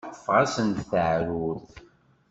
Teffeɣ-asent-d 0.13 0.79
teεrurt. 0.89 1.71